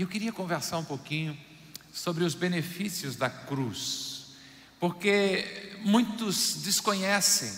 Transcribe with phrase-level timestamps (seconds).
[0.00, 1.38] E eu queria conversar um pouquinho
[1.92, 4.28] sobre os benefícios da cruz,
[4.78, 7.52] porque muitos desconhecem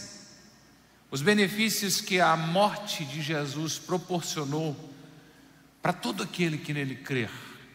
[1.09, 4.93] os benefícios que a morte de Jesus proporcionou
[5.81, 7.31] para todo aquele que nele crer.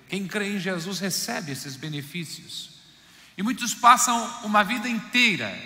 [0.09, 2.71] Quem crê em Jesus recebe esses benefícios.
[3.37, 5.57] E muitos passam uma vida inteira,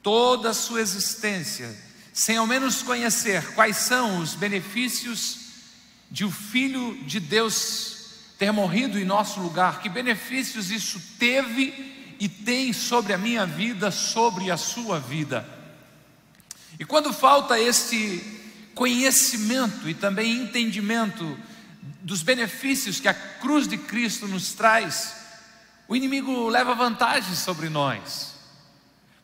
[0.00, 1.76] toda a sua existência,
[2.12, 5.39] sem ao menos conhecer quais são os benefícios
[6.10, 7.98] de o Filho de Deus
[8.38, 13.90] ter morrido em nosso lugar, que benefícios isso teve e tem sobre a minha vida,
[13.90, 15.46] sobre a sua vida.
[16.78, 18.22] E quando falta este
[18.74, 21.38] conhecimento e também entendimento
[22.02, 25.14] dos benefícios que a cruz de Cristo nos traz,
[25.86, 28.34] o inimigo leva vantagem sobre nós.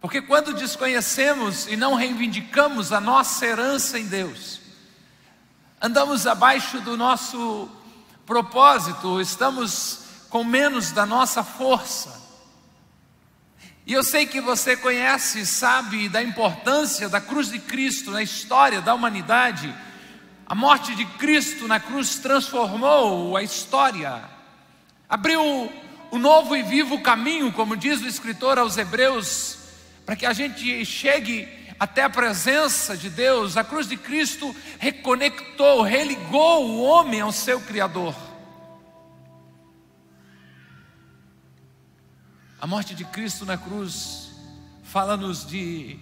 [0.01, 4.61] Porque quando desconhecemos e não reivindicamos a nossa herança em Deus,
[5.81, 7.69] andamos abaixo do nosso
[8.25, 12.25] propósito, estamos com menos da nossa força.
[13.87, 18.23] E eu sei que você conhece e sabe da importância da cruz de Cristo na
[18.23, 19.73] história da humanidade.
[20.45, 24.25] A morte de Cristo na cruz transformou a história,
[25.09, 25.73] abriu
[26.11, 29.59] o novo e vivo caminho, como diz o escritor aos Hebreus,
[30.05, 35.83] para que a gente chegue até a presença de Deus, a cruz de Cristo reconectou,
[35.83, 38.15] religou o homem ao seu Criador.
[42.61, 44.31] A morte de Cristo na cruz
[44.83, 45.99] fala-nos de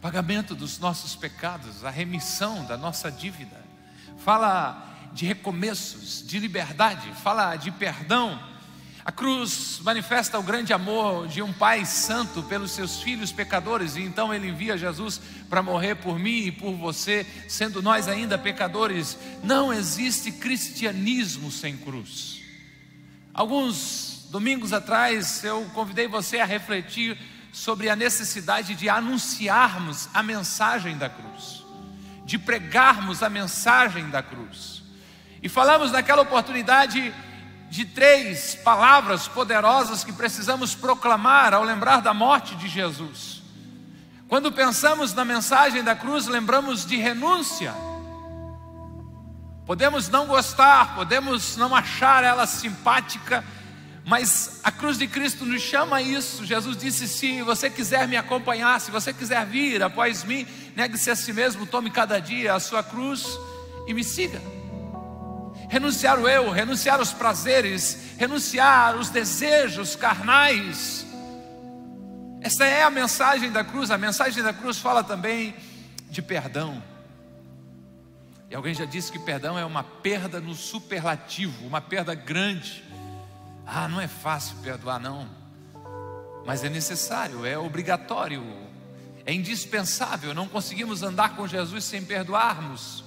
[0.00, 3.64] pagamento dos nossos pecados, a remissão da nossa dívida,
[4.18, 8.38] fala de recomeços, de liberdade, fala de perdão
[9.08, 14.02] a cruz manifesta o grande amor de um Pai santo pelos seus filhos pecadores, e
[14.02, 19.16] então ele envia Jesus para morrer por mim e por você, sendo nós ainda pecadores.
[19.42, 22.42] Não existe cristianismo sem cruz.
[23.32, 27.18] Alguns domingos atrás eu convidei você a refletir
[27.50, 31.64] sobre a necessidade de anunciarmos a mensagem da cruz,
[32.26, 34.82] de pregarmos a mensagem da cruz.
[35.42, 37.10] E falamos naquela oportunidade
[37.70, 43.42] de três palavras poderosas que precisamos proclamar ao lembrar da morte de Jesus.
[44.26, 47.74] Quando pensamos na mensagem da cruz, lembramos de renúncia.
[49.66, 53.44] Podemos não gostar, podemos não achar ela simpática,
[54.04, 56.46] mas a cruz de Cristo nos chama a isso.
[56.46, 61.16] Jesus disse: Se você quiser me acompanhar, se você quiser vir após mim, negue-se a
[61.16, 63.26] si mesmo, tome cada dia a sua cruz
[63.86, 64.40] e me siga
[65.68, 71.06] renunciar o eu, renunciar os prazeres, renunciar os desejos carnais.
[72.40, 73.90] Essa é a mensagem da cruz.
[73.90, 75.54] A mensagem da cruz fala também
[76.10, 76.82] de perdão.
[78.50, 82.82] E alguém já disse que perdão é uma perda no superlativo, uma perda grande.
[83.66, 85.28] Ah, não é fácil perdoar, não.
[86.46, 88.42] Mas é necessário, é obrigatório,
[89.26, 90.32] é indispensável.
[90.32, 93.04] Não conseguimos andar com Jesus sem perdoarmos.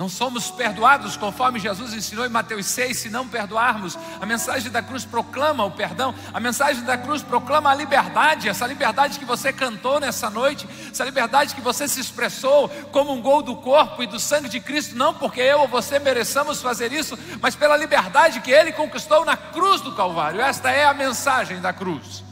[0.00, 3.98] Não somos perdoados conforme Jesus ensinou em Mateus 6, se não perdoarmos.
[4.18, 8.66] A mensagem da cruz proclama o perdão, a mensagem da cruz proclama a liberdade, essa
[8.66, 13.42] liberdade que você cantou nessa noite, essa liberdade que você se expressou como um gol
[13.42, 17.18] do corpo e do sangue de Cristo, não porque eu ou você mereçamos fazer isso,
[17.38, 20.40] mas pela liberdade que ele conquistou na cruz do Calvário.
[20.40, 22.24] Esta é a mensagem da cruz.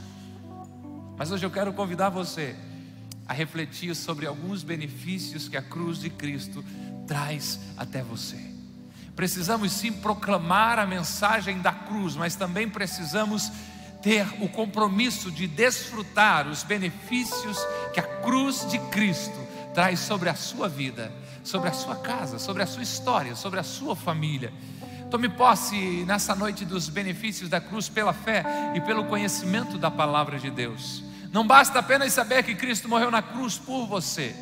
[1.18, 2.56] Mas hoje eu quero convidar você
[3.26, 6.64] a refletir sobre alguns benefícios que a cruz de Cristo
[7.08, 8.38] traz até você.
[9.16, 13.50] Precisamos sim proclamar a mensagem da cruz, mas também precisamos
[14.00, 17.58] ter o compromisso de desfrutar os benefícios
[17.92, 19.36] que a cruz de Cristo
[19.74, 21.10] traz sobre a sua vida,
[21.42, 24.52] sobre a sua casa, sobre a sua história, sobre a sua família.
[25.10, 28.44] Tome posse nessa noite dos benefícios da cruz pela fé
[28.76, 31.02] e pelo conhecimento da palavra de Deus.
[31.32, 34.34] Não basta apenas saber que Cristo morreu na cruz por você,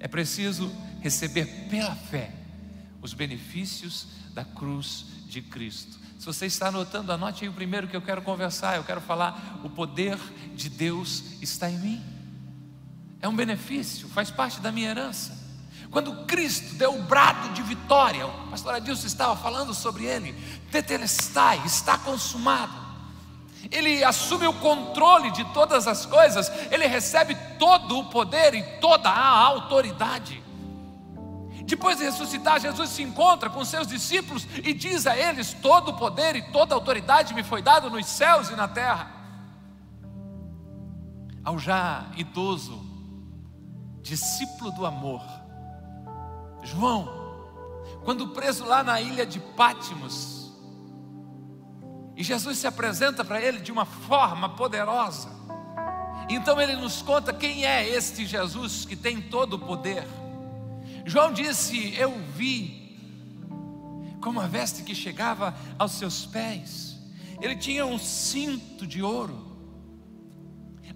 [0.00, 2.32] é preciso receber pela fé
[3.02, 5.98] os benefícios da cruz de Cristo.
[6.18, 8.76] Se você está anotando, anote aí o primeiro que eu quero conversar.
[8.76, 10.18] Eu quero falar: o poder
[10.54, 12.04] de Deus está em mim.
[13.22, 15.38] É um benefício, faz parte da minha herança.
[15.90, 20.32] Quando Cristo deu o brado de vitória, o pastor Adilson estava falando sobre ele,
[20.70, 22.72] tetelestai, está consumado.
[23.70, 29.08] Ele assume o controle de todas as coisas, ele recebe todo o poder e toda
[29.10, 30.42] a autoridade.
[31.70, 35.96] Depois de ressuscitar, Jesus se encontra com seus discípulos e diz a eles: Todo o
[35.96, 39.08] poder e toda a autoridade me foi dado nos céus e na terra.
[41.44, 42.84] Ao já idoso,
[44.02, 45.22] discípulo do amor,
[46.64, 47.08] João,
[48.04, 50.52] quando preso lá na ilha de Pátimos,
[52.16, 55.28] e Jesus se apresenta para ele de uma forma poderosa.
[56.28, 60.04] Então ele nos conta quem é este Jesus que tem todo o poder.
[61.10, 62.96] João disse: Eu vi
[64.20, 66.96] como a veste que chegava aos seus pés.
[67.40, 69.50] Ele tinha um cinto de ouro.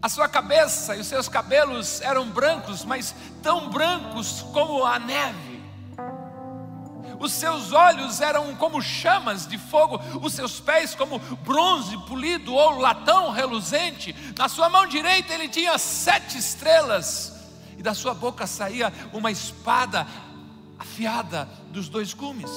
[0.01, 3.13] A sua cabeça e os seus cabelos eram brancos, mas
[3.43, 5.61] tão brancos como a neve.
[7.19, 12.79] Os seus olhos eram como chamas de fogo, os seus pés como bronze polido ou
[12.79, 14.15] latão reluzente.
[14.39, 17.34] Na sua mão direita ele tinha sete estrelas,
[17.85, 20.07] da sua boca saía uma espada
[20.79, 22.51] afiada dos dois gumes.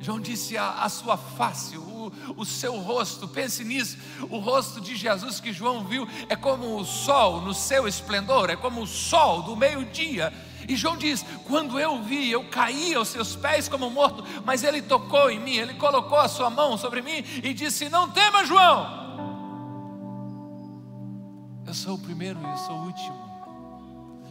[0.00, 3.98] João disse a, a sua face, o, o seu rosto, pense nisso,
[4.30, 8.56] o rosto de Jesus que João viu é como o sol no seu esplendor, é
[8.56, 10.32] como o sol do meio-dia.
[10.66, 14.80] E João diz: quando eu vi, eu caí aos seus pés como morto, mas ele
[14.80, 19.00] tocou em mim, ele colocou a sua mão sobre mim e disse: Não tema, João.
[21.66, 23.29] Eu sou o primeiro e eu sou o último.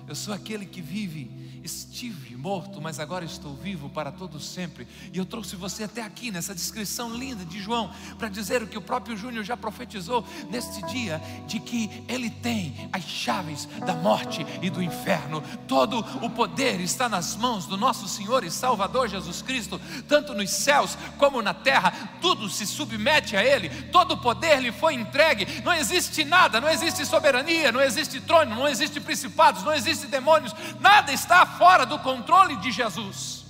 [0.10, 1.30] Eu sou aquele que vive
[1.64, 4.88] estive morto, mas agora estou vivo para todo sempre.
[5.14, 8.78] E eu trouxe você até aqui nessa descrição linda de João para dizer o que
[8.78, 14.46] o próprio Júnior já profetizou neste dia de que ele tem as chaves da morte
[14.62, 15.44] e do inferno.
[15.68, 20.50] Todo o poder está nas mãos do nosso Senhor e Salvador Jesus Cristo, tanto nos
[20.50, 21.92] céus como na terra.
[22.22, 23.70] Tudo se submete a ele.
[23.92, 25.62] Todo o poder lhe foi entregue.
[25.64, 30.54] Não existe nada, não existe soberania, não existe trono, não existe principados, não existe demônios.
[30.80, 33.46] Nada está fora do controle de Jesus.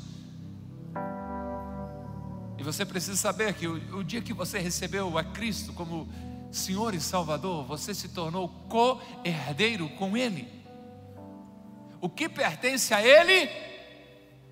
[2.57, 6.09] E você precisa saber que o, o dia que você recebeu a Cristo como
[6.51, 10.47] Senhor e Salvador, você se tornou co-herdeiro com Ele.
[12.01, 13.49] O que pertence a Ele,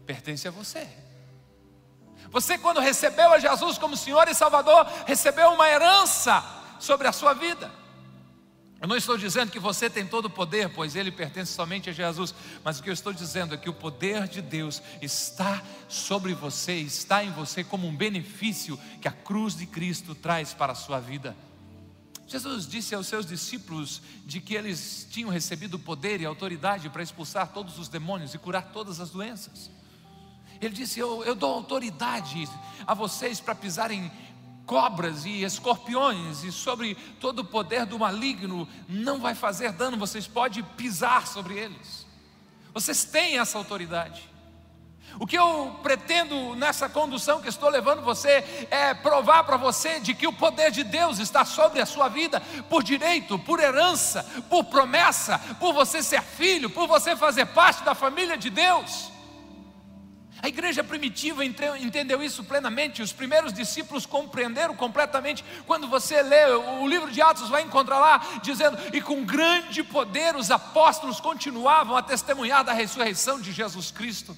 [0.06, 0.88] pertence a você.
[2.30, 6.44] Você, quando recebeu a Jesus como Senhor e Salvador, recebeu uma herança
[6.80, 7.72] sobre a sua vida.
[8.88, 11.94] Eu não estou dizendo que você tem todo o poder, pois ele pertence somente a
[11.94, 16.34] Jesus, mas o que eu estou dizendo é que o poder de Deus está sobre
[16.34, 20.76] você, está em você como um benefício que a cruz de Cristo traz para a
[20.76, 21.36] sua vida.
[22.28, 27.52] Jesus disse aos seus discípulos de que eles tinham recebido poder e autoridade para expulsar
[27.52, 29.70] todos os demônios e curar todas as doenças.
[30.62, 32.48] Ele disse: Eu, eu dou autoridade
[32.86, 34.10] a vocês para pisarem
[34.68, 40.28] cobras e escorpiões e sobre todo o poder do maligno, não vai fazer dano, vocês
[40.28, 42.06] podem pisar sobre eles.
[42.74, 44.30] Vocês têm essa autoridade.
[45.20, 50.14] O que eu pretendo nessa condução que estou levando você é provar para você de
[50.14, 54.66] que o poder de Deus está sobre a sua vida por direito, por herança, por
[54.66, 59.17] promessa, por você ser filho, por você fazer parte da família de Deus.
[60.42, 65.44] A igreja primitiva entendeu isso plenamente, os primeiros discípulos compreenderam completamente.
[65.66, 70.36] Quando você lê o livro de Atos, vai encontrar lá dizendo: E com grande poder
[70.36, 74.38] os apóstolos continuavam a testemunhar da ressurreição de Jesus Cristo.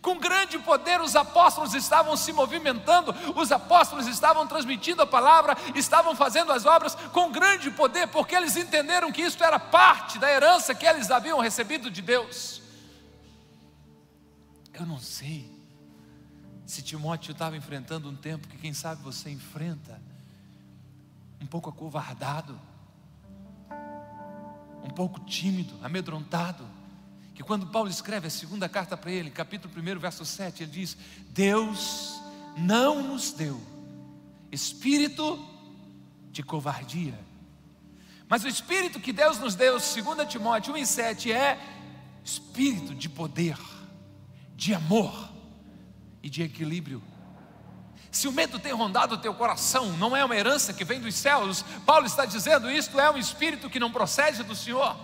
[0.00, 6.16] Com grande poder os apóstolos estavam se movimentando, os apóstolos estavam transmitindo a palavra, estavam
[6.16, 10.74] fazendo as obras com grande poder, porque eles entenderam que isso era parte da herança
[10.74, 12.59] que eles haviam recebido de Deus.
[14.80, 15.46] Eu não sei
[16.64, 20.00] se Timóteo estava enfrentando um tempo que, quem sabe, você enfrenta,
[21.38, 22.58] um pouco acovardado,
[24.82, 26.66] um pouco tímido, amedrontado.
[27.34, 30.96] Que quando Paulo escreve a segunda carta para ele, capítulo 1, verso 7, ele diz:
[31.28, 32.18] Deus
[32.56, 33.60] não nos deu
[34.50, 35.46] espírito
[36.32, 37.20] de covardia,
[38.26, 41.60] mas o espírito que Deus nos deu, 2 Timóteo 1, 7, é
[42.24, 43.58] espírito de poder
[44.60, 45.30] de amor
[46.22, 47.02] e de equilíbrio.
[48.10, 51.14] Se o medo tem rondado o teu coração, não é uma herança que vem dos
[51.14, 54.94] céus, Paulo está dizendo: isto é um espírito que não procede do Senhor.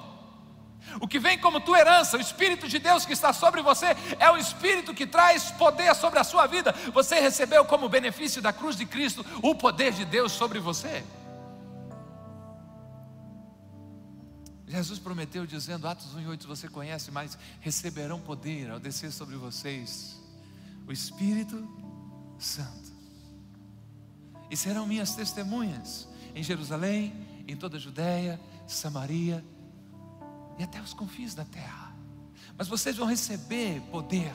[1.01, 4.31] O que vem como tua herança, o Espírito de Deus que está sobre você, é
[4.31, 6.73] o Espírito que traz poder sobre a sua vida.
[6.93, 11.03] Você recebeu como benefício da cruz de Cristo o poder de Deus sobre você.
[14.67, 20.21] Jesus prometeu dizendo, Atos 1,8 você conhece, mas receberão poder ao descer sobre vocês
[20.87, 21.69] o Espírito
[22.39, 22.93] Santo.
[24.51, 27.15] E serão minhas testemunhas em Jerusalém,
[27.47, 29.45] em toda a Judéia, Samaria
[30.59, 31.95] e até os confins da terra.
[32.59, 34.33] Mas vocês vão receber poder.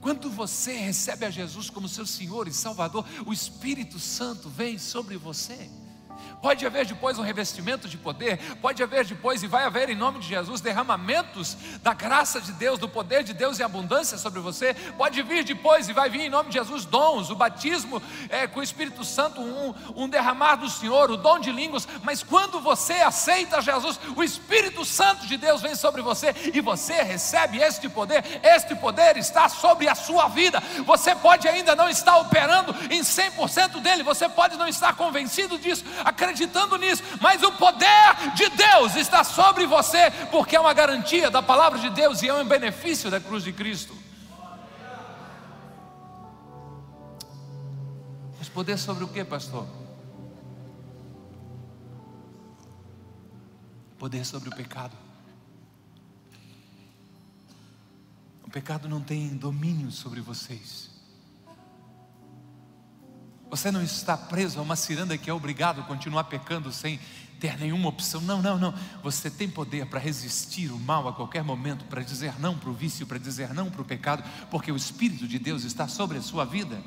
[0.00, 5.16] Quando você recebe a Jesus como seu Senhor e Salvador, o Espírito Santo vem sobre
[5.16, 5.70] você.
[6.40, 10.20] Pode haver depois um revestimento de poder, pode haver depois, e vai haver em nome
[10.20, 14.74] de Jesus, derramamentos da graça de Deus, do poder de Deus e abundância sobre você.
[14.96, 18.60] Pode vir depois, e vai vir em nome de Jesus, dons, o batismo é, com
[18.60, 21.88] o Espírito Santo, um, um derramar do Senhor, o dom de línguas.
[22.04, 27.02] Mas quando você aceita Jesus, o Espírito Santo de Deus vem sobre você e você
[27.02, 28.22] recebe este poder.
[28.42, 30.62] Este poder está sobre a sua vida.
[30.84, 35.84] Você pode ainda não estar operando em 100% dele, você pode não estar convencido disso,
[36.04, 41.30] acreditando acreditando nisso, mas o poder de Deus está sobre você, porque é uma garantia
[41.30, 43.94] da palavra de Deus e é um benefício da cruz de Cristo.
[48.38, 49.66] Mas poder sobre o que, pastor?
[53.98, 54.96] Poder sobre o pecado.
[58.44, 60.95] O pecado não tem domínio sobre vocês.
[63.50, 66.98] Você não está preso a uma ciranda que é obrigado a continuar pecando sem
[67.38, 68.20] ter nenhuma opção.
[68.20, 68.74] Não, não, não.
[69.02, 72.74] Você tem poder para resistir o mal a qualquer momento, para dizer não para o
[72.74, 76.22] vício, para dizer não para o pecado, porque o Espírito de Deus está sobre a
[76.22, 76.82] sua vida.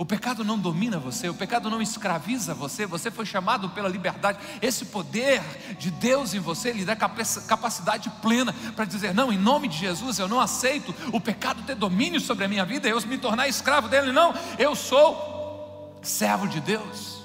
[0.00, 4.38] O pecado não domina você, o pecado não escraviza você, você foi chamado pela liberdade.
[4.62, 5.42] Esse poder
[5.78, 10.18] de Deus em você lhe dá capacidade plena para dizer: não, em nome de Jesus,
[10.18, 13.90] eu não aceito o pecado ter domínio sobre a minha vida, eu me tornar escravo
[13.90, 14.10] dele.
[14.10, 17.19] Não, eu sou servo de Deus.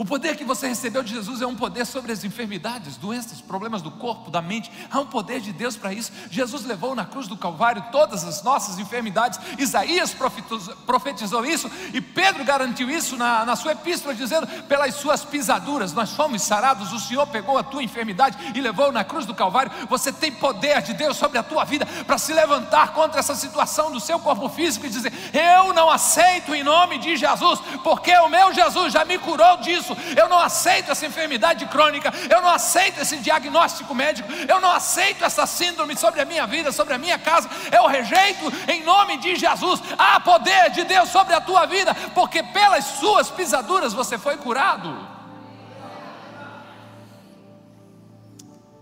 [0.00, 3.82] O poder que você recebeu de Jesus é um poder sobre as enfermidades, doenças, problemas
[3.82, 4.72] do corpo, da mente.
[4.90, 6.10] Há um poder de Deus para isso.
[6.30, 9.38] Jesus levou na cruz do Calvário todas as nossas enfermidades.
[9.58, 10.16] Isaías
[10.86, 16.14] profetizou isso e Pedro garantiu isso na, na sua epístola, dizendo: pelas suas pisaduras nós
[16.14, 16.94] fomos sarados.
[16.94, 19.70] O Senhor pegou a tua enfermidade e levou na cruz do Calvário.
[19.90, 23.92] Você tem poder de Deus sobre a tua vida para se levantar contra essa situação
[23.92, 28.30] do seu corpo físico e dizer: Eu não aceito em nome de Jesus, porque o
[28.30, 32.50] meu Jesus já me curou disso isso, eu não aceito essa enfermidade crônica, eu não
[32.50, 36.98] aceito esse diagnóstico médico, eu não aceito essa síndrome sobre a minha vida, sobre a
[36.98, 39.80] minha casa, eu rejeito em nome de Jesus.
[39.98, 45.20] Há poder de Deus sobre a tua vida, porque pelas suas pisaduras você foi curado.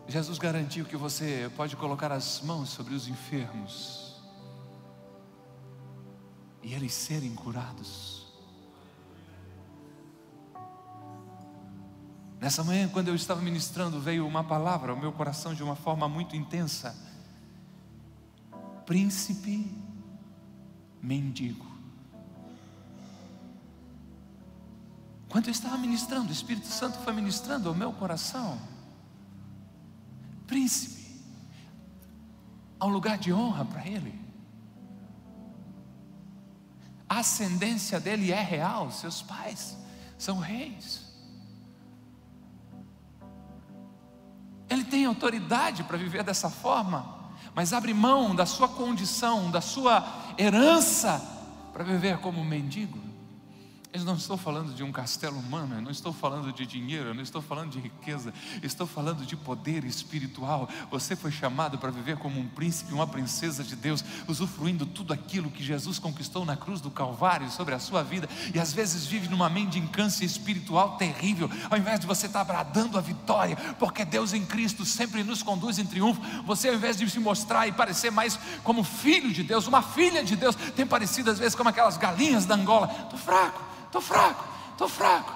[0.07, 4.17] Jesus garantiu que você pode colocar as mãos sobre os enfermos
[6.63, 8.18] e eles serem curados.
[12.41, 16.09] Nessa manhã, quando eu estava ministrando, veio uma palavra ao meu coração de uma forma
[16.09, 16.97] muito intensa:
[18.87, 19.71] Príncipe
[21.03, 21.67] mendigo.
[25.29, 28.59] Quando eu estava ministrando, o Espírito Santo foi ministrando ao meu coração.
[30.47, 31.21] Príncipe,
[32.81, 34.19] há um lugar de honra para ele.
[37.09, 39.77] A ascendência dele é real, seus pais
[40.17, 41.08] são reis.
[45.09, 47.05] Autoridade para viver dessa forma,
[47.55, 50.07] mas abre mão da sua condição, da sua
[50.39, 51.21] herança,
[51.73, 53.08] para viver como mendigo.
[53.91, 57.15] Eu não estou falando de um castelo humano, eu não estou falando de dinheiro, eu
[57.15, 60.69] não estou falando de riqueza, estou falando de poder espiritual.
[60.91, 65.51] Você foi chamado para viver como um príncipe, uma princesa de Deus, usufruindo tudo aquilo
[65.51, 69.27] que Jesus conquistou na cruz do Calvário sobre a sua vida, e às vezes vive
[69.27, 74.45] numa mendicância espiritual terrível, ao invés de você estar bradando a vitória, porque Deus em
[74.45, 76.21] Cristo sempre nos conduz em triunfo.
[76.45, 80.23] Você, ao invés de se mostrar e parecer mais como filho de Deus, uma filha
[80.23, 82.95] de Deus, tem parecido às vezes como aquelas galinhas da Angola.
[83.05, 85.33] Estou fraco estou fraco, estou fraco.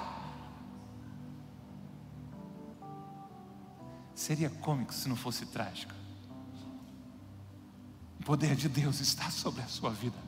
[4.14, 5.92] Seria cômico se não fosse trágico.
[8.20, 10.18] O poder de Deus está sobre a sua vida,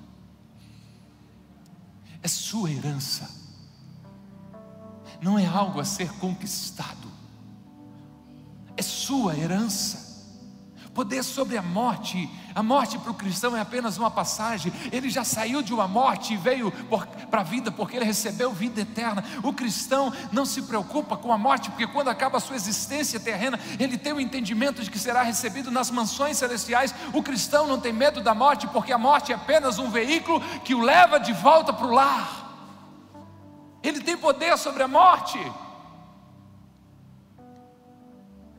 [2.20, 3.30] é sua herança,
[5.22, 7.08] não é algo a ser conquistado,
[8.76, 10.03] é sua herança
[10.94, 12.30] poder sobre a morte.
[12.54, 14.72] A morte para o cristão é apenas uma passagem.
[14.92, 16.70] Ele já saiu de uma morte e veio
[17.28, 19.24] para a vida porque ele recebeu vida eterna.
[19.42, 23.58] O cristão não se preocupa com a morte, porque quando acaba a sua existência terrena,
[23.78, 26.94] ele tem o entendimento de que será recebido nas mansões celestiais.
[27.12, 30.74] O cristão não tem medo da morte, porque a morte é apenas um veículo que
[30.74, 32.44] o leva de volta para o lar.
[33.82, 35.38] Ele tem poder sobre a morte.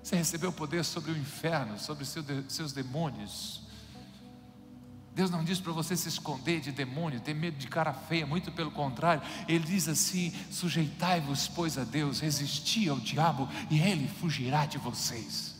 [0.06, 2.06] Você recebeu poder sobre o inferno, sobre
[2.48, 3.62] seus demônios.
[5.16, 8.52] Deus não diz para você se esconder de demônio, ter medo de cara feia, muito
[8.52, 14.68] pelo contrário, Ele diz assim: sujeitai-vos, pois, a Deus, resisti ao diabo e ele fugirá
[14.68, 15.56] de vocês.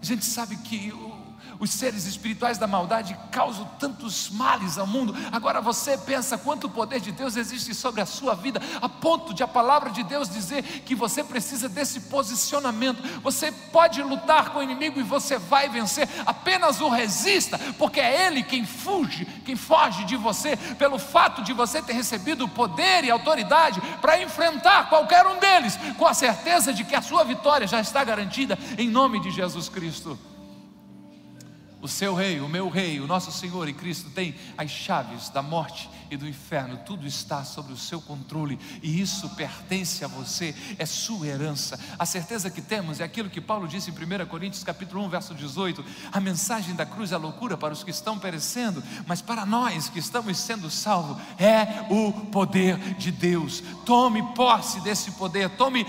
[0.00, 1.15] A gente sabe que o,
[1.58, 5.14] os seres espirituais da maldade causam tantos males ao mundo.
[5.32, 9.42] Agora você pensa quanto poder de Deus existe sobre a sua vida, a ponto de
[9.42, 13.02] a palavra de Deus dizer que você precisa desse posicionamento.
[13.22, 16.08] Você pode lutar com o inimigo e você vai vencer.
[16.24, 21.52] Apenas o resista, porque é ele quem fuge, quem foge de você, pelo fato de
[21.52, 26.84] você ter recebido poder e autoridade para enfrentar qualquer um deles, com a certeza de
[26.84, 30.18] que a sua vitória já está garantida em nome de Jesus Cristo.
[31.82, 35.42] O seu rei, o meu rei, o nosso Senhor e Cristo tem as chaves da
[35.42, 40.54] morte e do inferno, tudo está sob o seu controle e isso pertence a você,
[40.78, 41.78] é sua herança.
[41.98, 45.34] A certeza que temos é aquilo que Paulo disse em 1 Coríntios capítulo 1, verso
[45.34, 49.88] 18: a mensagem da cruz é loucura para os que estão perecendo, mas para nós
[49.88, 53.62] que estamos sendo salvos é o poder de Deus.
[53.84, 55.86] Tome posse desse poder, tome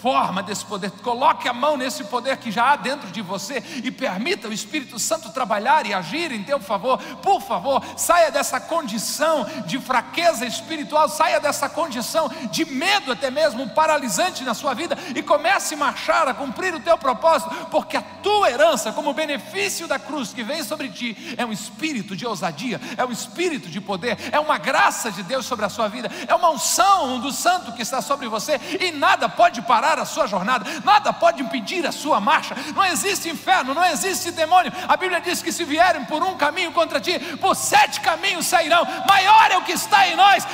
[0.00, 3.90] forma desse poder, coloque a mão nesse poder que já há dentro de você e
[3.90, 6.98] permita o Espírito Santo trabalhar e agir em teu favor.
[7.22, 13.68] Por favor, saia dessa condição de fraqueza espiritual, saia dessa condição de medo, até mesmo
[13.70, 18.02] paralisante na sua vida e comece a marchar, a cumprir o teu propósito, porque a
[18.02, 22.80] tua herança, como benefício da cruz que vem sobre ti, é um espírito de ousadia,
[22.96, 26.34] é um espírito de poder, é uma graça de Deus sobre a sua vida, é
[26.34, 30.26] uma unção do santo que está sobre você e nada pode parar parar a sua
[30.26, 32.54] jornada, nada pode impedir a sua marcha.
[32.74, 34.70] Não existe inferno, não existe demônio.
[34.86, 38.86] A Bíblia diz que se vierem por um caminho contra ti, por sete caminhos sairão.
[39.08, 40.46] Maior é o que está em nós,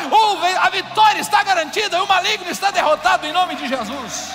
[0.61, 4.31] a vitória está garantida, o maligno está derrotado em nome de Jesus.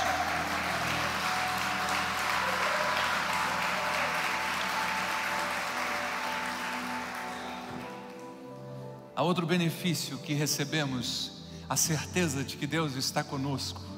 [9.15, 13.88] Há outro benefício que recebemos, a certeza de que Deus está conosco.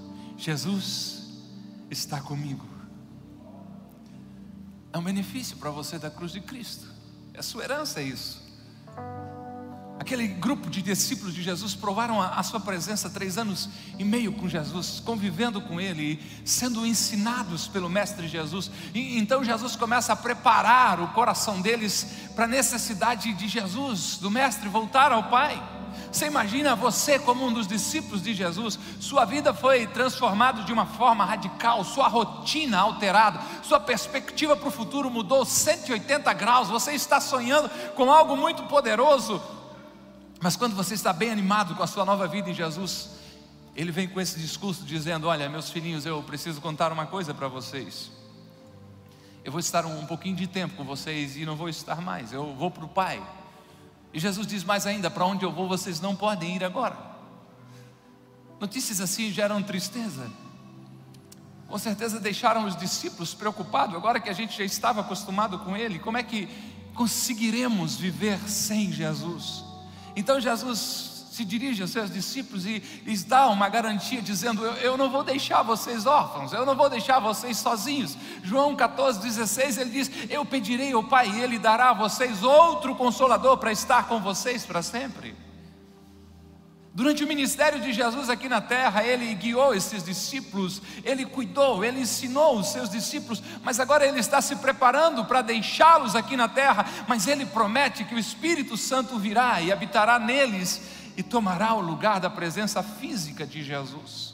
[0.41, 1.21] Jesus
[1.91, 2.65] está comigo.
[4.91, 6.87] É um benefício para você da cruz de Cristo.
[7.31, 8.41] É sua herança isso.
[9.99, 13.69] Aquele grupo de discípulos de Jesus provaram a, a, sua presença três anos
[13.99, 18.71] e meio com Jesus, convivendo com Ele, sendo ensinados pelo Mestre Jesus.
[18.95, 24.31] E então Jesus começa a preparar o coração deles para a necessidade de Jesus, do
[24.31, 25.70] Mestre, voltar ao Pai.
[26.11, 30.85] Você imagina você como um dos discípulos de Jesus, sua vida foi transformada de uma
[30.85, 37.21] forma radical, sua rotina alterada, sua perspectiva para o futuro mudou 180 graus, você está
[37.21, 39.41] sonhando com algo muito poderoso,
[40.41, 43.11] mas quando você está bem animado com a sua nova vida em Jesus,
[43.73, 47.47] ele vem com esse discurso dizendo: Olha, meus filhinhos, eu preciso contar uma coisa para
[47.47, 48.11] vocês.
[49.45, 52.53] Eu vou estar um pouquinho de tempo com vocês e não vou estar mais, eu
[52.55, 53.21] vou para o Pai.
[54.13, 56.97] E Jesus diz mais ainda: Para onde eu vou, vocês não podem ir agora.
[58.59, 60.29] Notícias assim geram tristeza.
[61.67, 65.99] Com certeza deixaram os discípulos preocupados, agora que a gente já estava acostumado com Ele,
[65.99, 66.49] como é que
[66.93, 69.63] conseguiremos viver sem Jesus?
[70.15, 74.97] Então Jesus se dirige aos seus discípulos e lhes dá uma garantia, dizendo: eu, eu,
[74.97, 78.17] não vou deixar vocês órfãos, eu não vou deixar vocês sozinhos.
[78.43, 82.93] João 14, 16, ele diz: Eu pedirei ao Pai, e Ele dará a vocês outro
[82.95, 85.33] consolador para estar com vocês para sempre.
[86.93, 92.01] Durante o ministério de Jesus aqui na terra, ele guiou esses discípulos, ele cuidou, ele
[92.01, 96.85] ensinou os seus discípulos, mas agora ele está se preparando para deixá-los aqui na terra.
[97.07, 100.81] Mas ele promete que o Espírito Santo virá e habitará neles
[101.15, 104.31] e tomará o lugar da presença física de Jesus.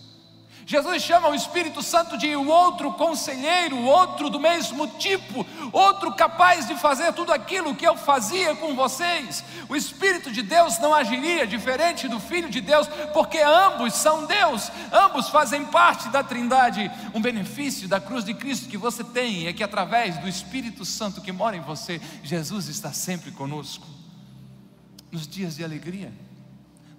[0.67, 6.75] Jesus chama o Espírito Santo de outro conselheiro, outro do mesmo tipo, outro capaz de
[6.75, 9.45] fazer tudo aquilo que eu fazia com vocês.
[9.69, 14.69] O Espírito de Deus não agiria diferente do Filho de Deus, porque ambos são Deus,
[14.91, 16.91] ambos fazem parte da Trindade.
[17.13, 21.21] Um benefício da cruz de Cristo que você tem é que através do Espírito Santo
[21.21, 23.87] que mora em você, Jesus está sempre conosco.
[25.09, 26.26] Nos dias de alegria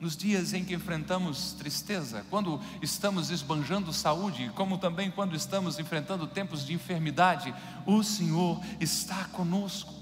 [0.01, 6.27] nos dias em que enfrentamos tristeza, quando estamos esbanjando saúde, como também quando estamos enfrentando
[6.27, 7.53] tempos de enfermidade,
[7.85, 9.93] o Senhor está conosco.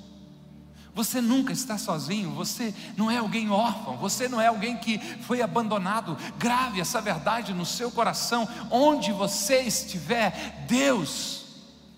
[0.95, 5.43] Você nunca está sozinho, você não é alguém órfão, você não é alguém que foi
[5.43, 6.17] abandonado.
[6.39, 11.45] Grave essa verdade no seu coração, onde você estiver, Deus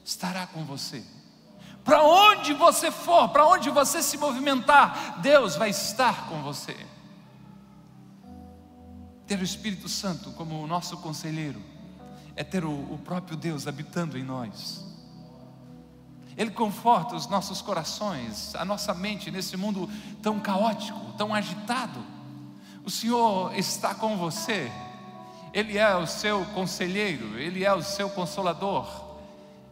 [0.05, 1.05] estará com você.
[1.85, 6.77] Para onde você for, para onde você se movimentar, Deus vai estar com você
[9.29, 11.61] ter o Espírito Santo como o nosso conselheiro,
[12.35, 14.83] é ter o, o próprio Deus habitando em nós.
[16.35, 19.91] Ele conforta os nossos corações, a nossa mente nesse mundo
[20.23, 22.03] tão caótico, tão agitado.
[22.85, 24.73] O Senhor está com você,
[25.53, 28.89] Ele é o seu conselheiro, Ele é o seu consolador,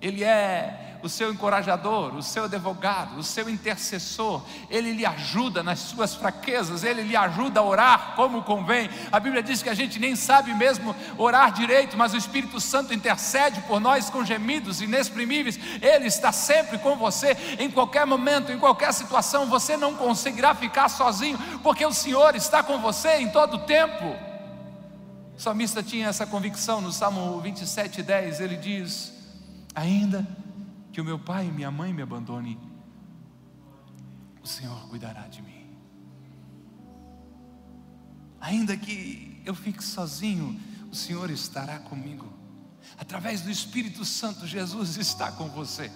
[0.03, 4.43] Ele é o seu encorajador, o seu advogado, o seu intercessor.
[4.69, 8.91] Ele lhe ajuda nas suas fraquezas, ele lhe ajuda a orar como convém.
[9.11, 12.93] A Bíblia diz que a gente nem sabe mesmo orar direito, mas o Espírito Santo
[12.93, 15.59] intercede por nós com gemidos inexprimíveis.
[15.81, 19.47] Ele está sempre com você em qualquer momento, em qualquer situação.
[19.47, 24.17] Você não conseguirá ficar sozinho, porque o Senhor está com você em todo o tempo.
[25.37, 28.41] O salmista tinha essa convicção no Salmo 27, 10.
[28.41, 29.13] Ele diz:
[29.75, 30.27] Ainda
[30.97, 32.59] que o meu pai e minha mãe me abandonem,
[34.43, 35.77] o Senhor cuidará de mim.
[38.41, 40.59] Ainda que eu fique sozinho,
[40.91, 42.33] o Senhor estará comigo.
[42.97, 45.93] Através do Espírito Santo, Jesus está com você.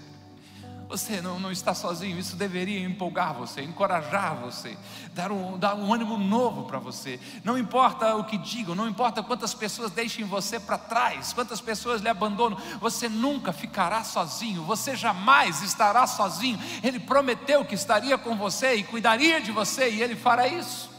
[0.90, 4.76] Você não, não está sozinho, isso deveria empolgar você, encorajar você,
[5.14, 7.20] dar um, dar um ânimo novo para você.
[7.44, 12.00] Não importa o que digam, não importa quantas pessoas deixem você para trás, quantas pessoas
[12.00, 16.58] lhe abandonam, você nunca ficará sozinho, você jamais estará sozinho.
[16.82, 20.90] Ele prometeu que estaria com você e cuidaria de você, e ele fará isso.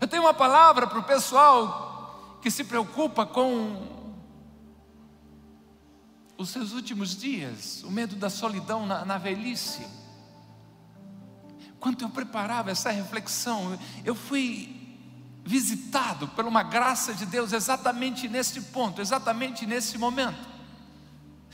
[0.00, 3.91] Eu tenho uma palavra para o pessoal que se preocupa com
[6.42, 9.86] os seus últimos dias, o medo da solidão na, na velhice.
[11.78, 14.82] Quando eu preparava essa reflexão, eu fui
[15.44, 20.52] visitado por uma graça de Deus exatamente nesse ponto, exatamente nesse momento.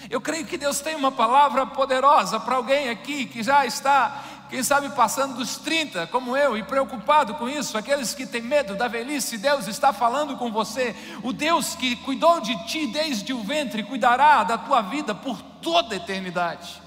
[0.09, 4.63] Eu creio que Deus tem uma palavra poderosa para alguém aqui que já está quem
[4.63, 8.89] sabe passando dos 30, como eu, e preocupado com isso, aqueles que têm medo da
[8.89, 10.97] velhice, Deus está falando com você.
[11.23, 15.95] O Deus que cuidou de ti desde o ventre, cuidará da tua vida por toda
[15.95, 16.83] a eternidade.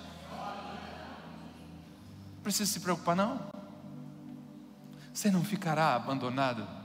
[2.36, 3.40] Não precisa se preocupar, não.
[5.14, 6.81] Você não ficará abandonado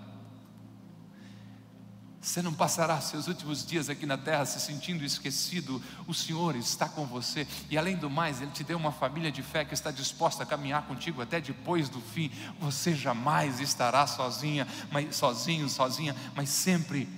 [2.21, 5.81] você não passará seus últimos dias aqui na terra se sentindo esquecido.
[6.07, 7.47] O Senhor está com você.
[7.71, 10.47] E além do mais, Ele te deu uma família de fé que está disposta a
[10.47, 12.31] caminhar contigo até depois do fim.
[12.59, 17.09] Você jamais estará sozinha, mas, sozinho, sozinha, mas sempre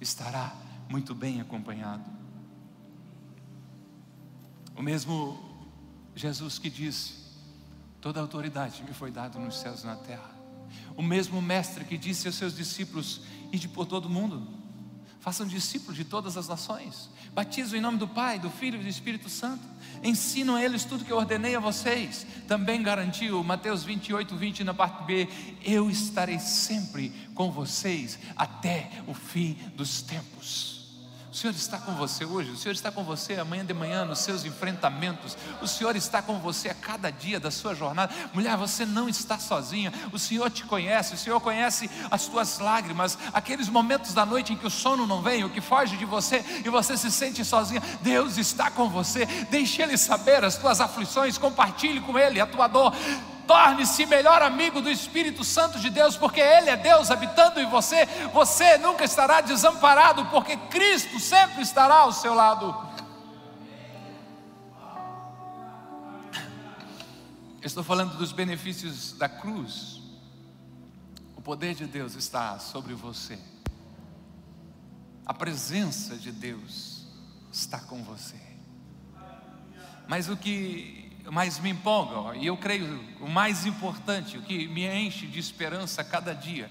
[0.00, 0.52] estará
[0.88, 2.04] muito bem acompanhado.
[4.76, 5.38] O mesmo
[6.14, 7.14] Jesus que disse:
[8.00, 10.34] Toda autoridade me foi dada nos céus e na terra.
[10.96, 13.22] O mesmo mestre que disse aos seus discípulos:
[13.54, 14.44] Ide por todo mundo,
[15.20, 18.88] façam discípulos de todas as nações, batizam em nome do Pai, do Filho e do
[18.88, 19.62] Espírito Santo,
[20.02, 22.26] ensinam a eles tudo que eu ordenei a vocês.
[22.48, 25.28] Também garantiu, Mateus 28, 20, na parte B:
[25.64, 30.73] Eu estarei sempre com vocês até o fim dos tempos.
[31.34, 34.20] O Senhor está com você hoje, o Senhor está com você amanhã de manhã nos
[34.20, 38.14] seus enfrentamentos, o Senhor está com você a cada dia da sua jornada.
[38.32, 43.18] Mulher, você não está sozinha, o Senhor te conhece, o Senhor conhece as tuas lágrimas,
[43.32, 46.44] aqueles momentos da noite em que o sono não vem, o que foge de você
[46.64, 47.82] e você se sente sozinha.
[48.00, 52.68] Deus está com você, deixe Ele saber as tuas aflições, compartilhe com Ele a tua
[52.68, 52.94] dor.
[53.46, 58.06] Torne-se melhor amigo do Espírito Santo de Deus, porque Ele é Deus habitando em você.
[58.32, 62.74] Você nunca estará desamparado, porque Cristo sempre estará ao seu lado.
[67.62, 70.00] Estou falando dos benefícios da cruz.
[71.34, 73.38] O poder de Deus está sobre você.
[75.24, 77.06] A presença de Deus
[77.50, 78.38] está com você.
[80.06, 84.86] Mas o que mais me empolga, e eu creio o mais importante, o que me
[84.86, 86.70] enche de esperança a cada dia,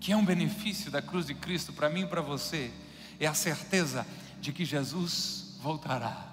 [0.00, 2.72] que é um benefício da cruz de Cristo para mim e para você,
[3.20, 4.06] é a certeza
[4.40, 6.26] de que Jesus voltará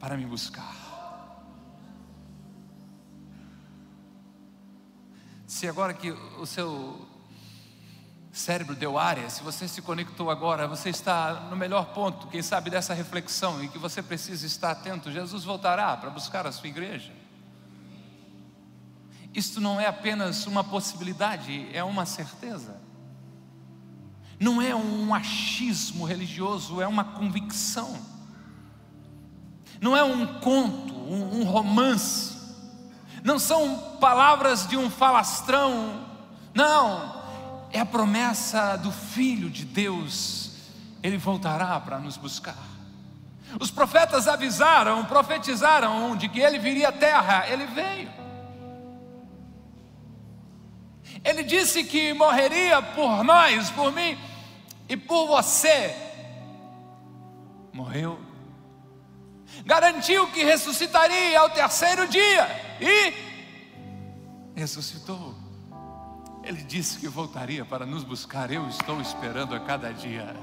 [0.00, 0.88] para me buscar.
[5.46, 7.08] Se agora que o seu
[8.32, 12.70] cérebro deu área, se você se conectou agora, você está no melhor ponto, quem sabe,
[12.70, 15.10] dessa reflexão e que você precisa estar atento.
[15.10, 17.12] Jesus voltará para buscar a sua igreja.
[19.34, 22.76] Isto não é apenas uma possibilidade, é uma certeza.
[24.40, 27.98] Não é um achismo religioso, é uma convicção.
[29.80, 32.36] Não é um conto, um, um romance.
[33.24, 36.06] Não são palavras de um falastrão.
[36.54, 37.17] Não,
[37.72, 40.50] é a promessa do Filho de Deus,
[41.02, 42.56] ele voltará para nos buscar.
[43.60, 48.10] Os profetas avisaram, profetizaram de que ele viria à terra, ele veio.
[51.24, 54.18] Ele disse que morreria por nós, por mim
[54.88, 55.94] e por você.
[57.72, 58.20] Morreu.
[59.64, 62.46] Garantiu que ressuscitaria ao terceiro dia
[62.80, 63.14] e
[64.54, 65.37] ressuscitou.
[66.48, 68.50] Ele disse que voltaria para nos buscar.
[68.50, 70.34] Eu estou esperando a cada dia.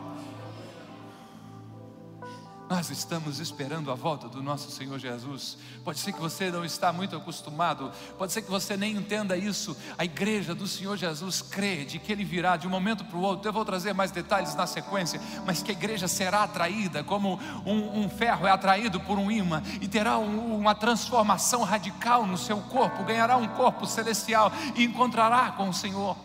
[2.68, 5.56] Nós estamos esperando a volta do nosso Senhor Jesus.
[5.84, 9.78] Pode ser que você não está muito acostumado, pode ser que você nem entenda isso.
[9.96, 13.22] A igreja do Senhor Jesus crê de que Ele virá de um momento para o
[13.22, 13.48] outro.
[13.48, 18.02] Eu vou trazer mais detalhes na sequência, mas que a igreja será atraída como um,
[18.02, 22.58] um ferro é atraído por um imã e terá um, uma transformação radical no seu
[22.62, 26.18] corpo, ganhará um corpo celestial e encontrará com o Senhor.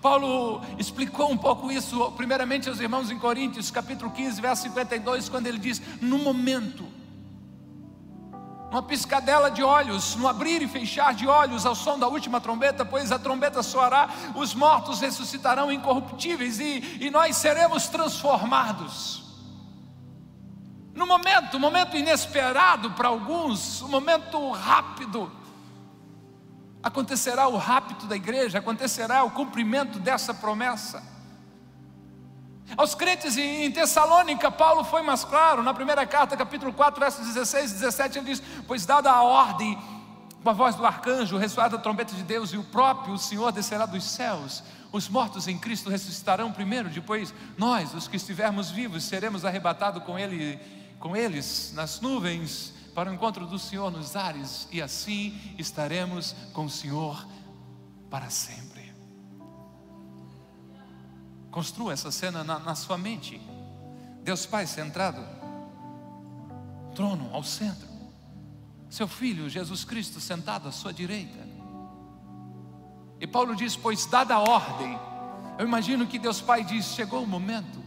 [0.00, 5.46] Paulo explicou um pouco isso, primeiramente aos irmãos em Coríntios, capítulo 15, verso 52, quando
[5.46, 6.86] ele diz: No momento,
[8.70, 12.84] uma piscadela de olhos, no abrir e fechar de olhos ao som da última trombeta,
[12.84, 19.24] pois a trombeta soará, os mortos ressuscitarão incorruptíveis e, e nós seremos transformados.
[20.94, 25.30] No momento, um momento inesperado para alguns, um momento rápido,
[26.86, 31.02] acontecerá o rapto da igreja, acontecerá o cumprimento dessa promessa.
[32.76, 37.72] Aos crentes em Tessalônica, Paulo foi mais claro, na primeira carta, capítulo 4, versos 16
[37.72, 39.76] e 17, ele diz: Pois dada a ordem,
[40.44, 43.84] com a voz do arcanjo, ressoada a trombeta de Deus, e o próprio Senhor descerá
[43.84, 49.44] dos céus, os mortos em Cristo ressuscitarão primeiro, depois nós, os que estivermos vivos, seremos
[49.44, 50.60] arrebatados com ele,
[51.00, 56.64] com eles nas nuvens para o encontro do Senhor nos ares, e assim estaremos com
[56.64, 57.28] o Senhor
[58.08, 58.90] para sempre.
[61.50, 63.38] Construa essa cena na, na sua mente.
[64.22, 65.22] Deus Pai centrado,
[66.94, 67.86] trono ao centro,
[68.88, 71.46] seu Filho Jesus Cristo sentado à sua direita.
[73.20, 74.98] E Paulo diz: Pois dada a ordem,
[75.58, 77.85] eu imagino que Deus Pai diz: Chegou o momento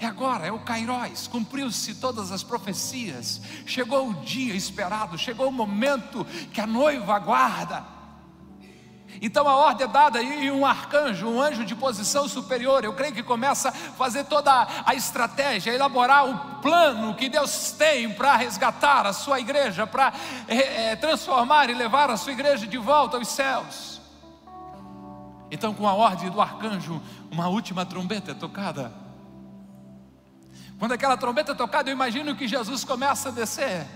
[0.00, 5.52] é agora, é o Kairóis, cumpriu-se todas as profecias, chegou o dia esperado, chegou o
[5.52, 7.84] momento que a noiva aguarda.
[9.20, 13.12] Então a ordem é dada e um arcanjo, um anjo de posição superior, eu creio
[13.12, 19.06] que começa a fazer toda a estratégia, elaborar o plano que Deus tem para resgatar
[19.06, 20.14] a sua igreja, para
[20.48, 24.00] é, transformar e levar a sua igreja de volta aos céus.
[25.50, 28.99] Então, com a ordem do arcanjo, uma última trombeta é tocada.
[30.80, 33.86] Quando aquela trombeta é tocada, eu imagino que Jesus começa a descer.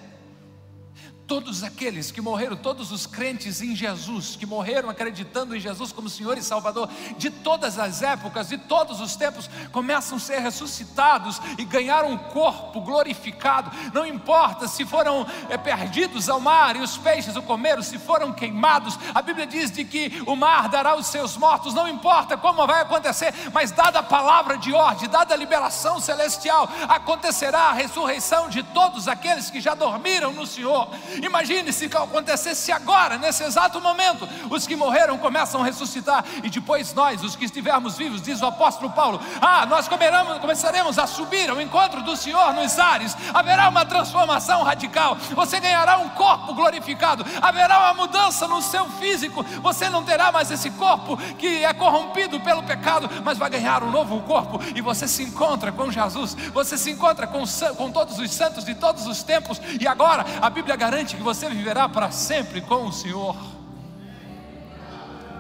[1.35, 6.09] Todos aqueles que morreram, todos os crentes em Jesus, que morreram acreditando em Jesus como
[6.09, 11.41] Senhor e Salvador, de todas as épocas, de todos os tempos, começam a ser ressuscitados
[11.59, 13.69] e ganhar um corpo glorificado.
[13.93, 18.33] Não importa se foram é, perdidos ao mar e os peixes o comeram, se foram
[18.33, 18.97] queimados.
[19.13, 21.75] A Bíblia diz de que o mar dará os seus mortos.
[21.75, 26.71] Não importa como vai acontecer, mas dada a palavra de ordem, dada a liberação celestial,
[26.89, 30.89] acontecerá a ressurreição de todos aqueles que já dormiram no Senhor.
[31.25, 36.93] Imagine se acontecesse agora, nesse exato momento, os que morreram começam a ressuscitar, e depois
[36.93, 41.61] nós, os que estivermos vivos, diz o apóstolo Paulo: Ah, nós começaremos a subir ao
[41.61, 47.79] encontro do Senhor nos ares, haverá uma transformação radical, você ganhará um corpo glorificado, haverá
[47.81, 52.63] uma mudança no seu físico, você não terá mais esse corpo que é corrompido pelo
[52.63, 56.91] pecado, mas vai ganhar um novo corpo, e você se encontra com Jesus, você se
[56.91, 57.45] encontra com,
[57.77, 61.23] com todos os santos de todos os tempos, e agora a Bíblia garante garante que
[61.23, 63.37] você viverá para sempre com o Senhor.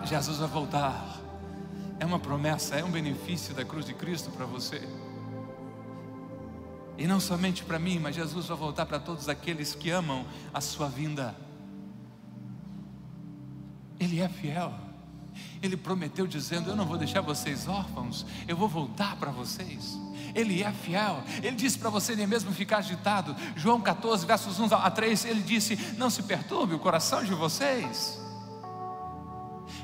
[0.04, 1.20] Jesus vai voltar.
[1.98, 4.86] É uma promessa, é um benefício da cruz de Cristo para você.
[6.98, 10.60] E não somente para mim, mas Jesus vai voltar para todos aqueles que amam a
[10.60, 11.34] sua vinda.
[13.98, 14.74] Ele é fiel.
[15.62, 19.98] Ele prometeu dizendo: Eu não vou deixar vocês órfãos, eu vou voltar para vocês.
[20.34, 21.22] Ele é fiel.
[21.42, 23.36] Ele disse para você nem mesmo ficar agitado.
[23.54, 28.20] João 14, versos 1 a 3, ele disse: Não se perturbe o coração de vocês.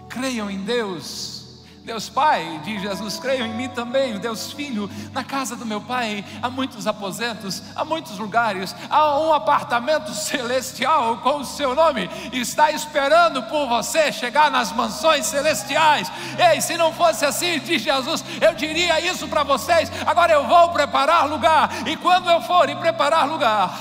[0.08, 1.39] Creiam em Deus
[1.84, 6.24] Deus Pai, diz Jesus, creiam em mim também, Deus Filho, na casa do meu Pai
[6.42, 12.70] há muitos aposentos, há muitos lugares, há um apartamento celestial com o seu nome, está
[12.70, 16.10] esperando por você chegar nas mansões celestiais.
[16.52, 19.90] Ei, se não fosse assim, diz Jesus, eu diria isso para vocês.
[20.06, 23.74] Agora eu vou preparar lugar, e quando eu for e preparar lugar,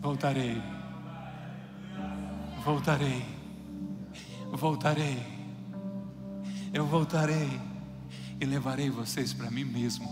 [0.00, 0.62] voltarei,
[2.64, 3.24] voltarei,
[4.52, 5.29] voltarei
[6.72, 7.60] eu voltarei
[8.40, 10.08] e levarei vocês para mim mesmo,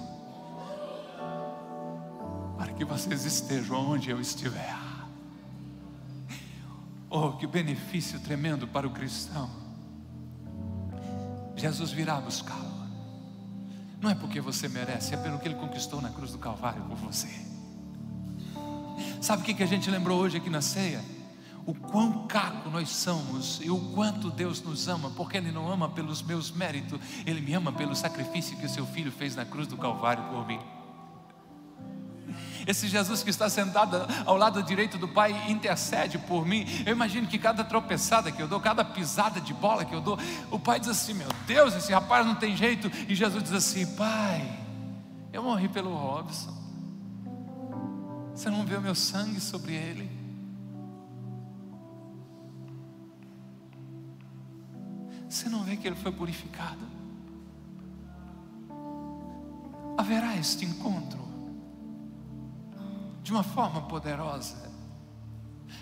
[2.57, 4.77] para que vocês estejam onde eu estiver.
[7.11, 9.49] Oh, que benefício tremendo para o cristão!
[11.57, 12.69] Jesus virá buscá-lo.
[14.01, 16.97] Não é porque você merece, é pelo que ele conquistou na cruz do Calvário por
[16.97, 17.29] você.
[19.21, 21.03] Sabe o que a gente lembrou hoje aqui na ceia?
[21.69, 25.87] O quão caco nós somos e o quanto Deus nos ama, porque Ele não ama
[25.87, 29.69] pelos meus méritos, Ele me ama pelo sacrifício que o Seu Filho fez na cruz
[29.69, 30.59] do Calvário por mim.
[32.67, 36.65] Esse Jesus que está sentado ao lado direito do Pai intercede por mim.
[36.87, 40.19] Eu imagino que cada tropeçada que eu dou, cada pisada de bola que eu dou,
[40.51, 42.91] o Pai diz assim: Meu Deus, esse rapaz não tem jeito.
[43.07, 44.59] E Jesus diz assim: Pai,
[45.35, 46.57] eu morri pelo Robson.
[48.35, 50.18] Você não vê o meu sangue sobre ele?
[55.29, 56.87] Você não vê que ele foi purificado?
[59.97, 61.29] Haverá este encontro
[63.23, 64.69] de uma forma poderosa.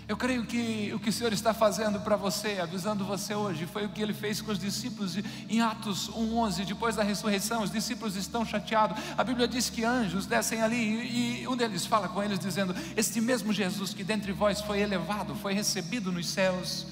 [0.05, 3.85] Eu creio que o que o Senhor está fazendo para você, avisando você hoje, foi
[3.85, 5.17] o que ele fez com os discípulos
[5.49, 7.61] em Atos 1:11, depois da ressurreição.
[7.61, 8.97] Os discípulos estão chateados.
[9.17, 13.21] A Bíblia diz que anjos descem ali e um deles fala com eles dizendo: "Este
[13.21, 16.85] mesmo Jesus que dentre vós foi elevado, foi recebido nos céus,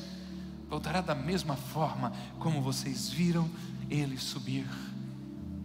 [0.70, 3.50] voltará da mesma forma como vocês viram
[3.90, 4.68] ele subir.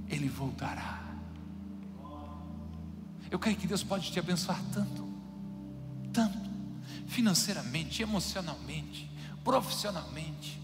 [0.08, 1.00] Ele voltará."
[3.30, 5.08] Eu creio que Deus pode te abençoar tanto,
[6.12, 6.50] tanto,
[7.06, 9.08] financeiramente, emocionalmente,
[9.44, 10.60] profissionalmente,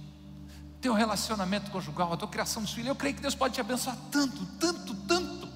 [0.80, 2.88] teu relacionamento conjugal, a tua criação dos filhos.
[2.88, 5.48] Eu creio que Deus pode te abençoar tanto, tanto, tanto.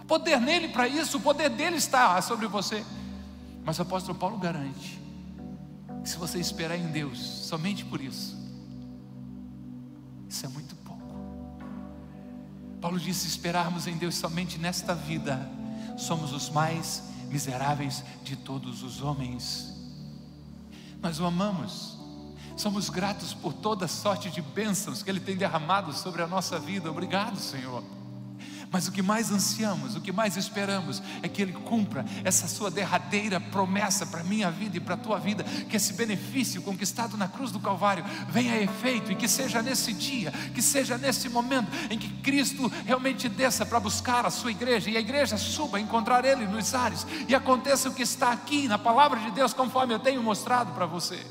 [0.00, 2.84] O poder nele para isso, o poder dele está sobre você.
[3.64, 5.03] Mas o apóstolo Paulo garante
[6.04, 8.36] se você esperar em Deus somente por isso,
[10.28, 11.02] isso é muito pouco.
[12.80, 15.50] Paulo disse: esperarmos em Deus somente nesta vida,
[15.96, 19.72] somos os mais miseráveis de todos os homens.
[21.00, 21.98] Nós o amamos,
[22.56, 26.90] somos gratos por toda sorte de bênçãos que Ele tem derramado sobre a nossa vida.
[26.90, 27.82] Obrigado, Senhor.
[28.74, 32.72] Mas o que mais ansiamos, o que mais esperamos é que Ele cumpra essa sua
[32.72, 37.16] derradeira promessa para a minha vida e para a tua vida, que esse benefício conquistado
[37.16, 41.28] na cruz do Calvário venha a efeito e que seja nesse dia, que seja nesse
[41.28, 45.78] momento em que Cristo realmente desça para buscar a sua igreja e a igreja suba
[45.78, 49.54] a encontrar Ele nos ares e aconteça o que está aqui na palavra de Deus,
[49.54, 51.24] conforme eu tenho mostrado para você.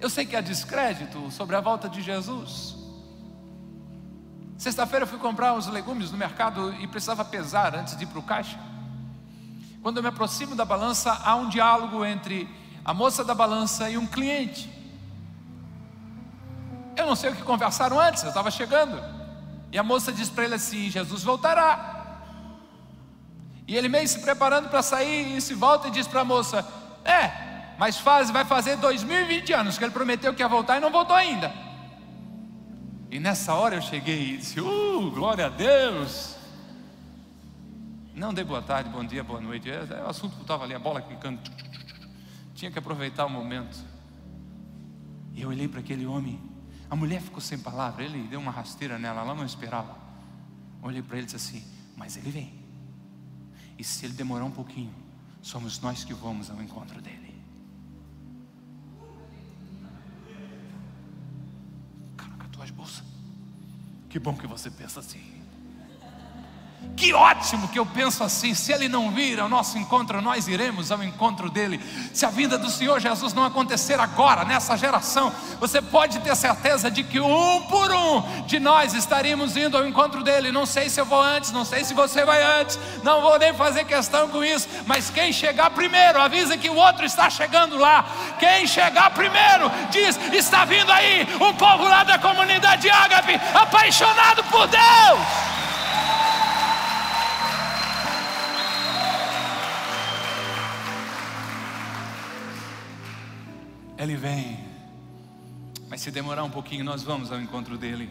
[0.00, 2.77] Eu sei que há descrédito sobre a volta de Jesus.
[4.58, 8.18] Sexta-feira eu fui comprar uns legumes no mercado e precisava pesar antes de ir para
[8.18, 8.58] o caixa.
[9.80, 12.48] Quando eu me aproximo da balança, há um diálogo entre
[12.84, 14.68] a moça da balança e um cliente.
[16.96, 19.00] Eu não sei o que conversaram antes, eu estava chegando.
[19.70, 22.18] E a moça diz para ele assim: Jesus voltará.
[23.68, 26.66] E ele meio se preparando para sair e se volta e diz para a moça:
[27.04, 30.90] É, mas faz, vai fazer 2020 anos que ele prometeu que ia voltar e não
[30.90, 31.67] voltou ainda.
[33.10, 36.36] E nessa hora eu cheguei e disse: Uh, glória a Deus!
[38.14, 39.70] Não dei boa tarde, bom dia, boa noite.
[39.70, 41.40] É, é o assunto que estava ali, a bola quicando.
[42.54, 43.78] Tinha que aproveitar o momento.
[45.32, 46.38] E eu olhei para aquele homem.
[46.90, 48.02] A mulher ficou sem palavra.
[48.02, 49.96] Ele deu uma rasteira nela, ela não esperava.
[50.82, 51.64] Olhei para ele e disse assim:
[51.96, 52.52] Mas ele vem.
[53.78, 54.92] E se ele demorar um pouquinho,
[55.40, 57.27] somos nós que vamos ao encontro dele.
[64.18, 65.22] Que bom que você pensa assim.
[66.98, 68.54] Que ótimo que eu penso assim.
[68.54, 71.80] Se ele não vir ao nosso encontro, nós iremos ao encontro dele.
[72.12, 76.90] Se a vinda do Senhor Jesus não acontecer agora, nessa geração, você pode ter certeza
[76.90, 80.50] de que um por um de nós estaremos indo ao encontro dele.
[80.50, 83.54] Não sei se eu vou antes, não sei se você vai antes, não vou nem
[83.54, 84.68] fazer questão com isso.
[84.84, 88.06] Mas quem chegar primeiro, avisa que o outro está chegando lá.
[88.40, 94.66] Quem chegar primeiro, diz: está vindo aí um povo lá da comunidade Ágape, apaixonado por
[94.66, 95.47] Deus.
[104.08, 104.58] Ele vem,
[105.86, 108.08] mas se demorar um pouquinho, nós vamos ao encontro dele.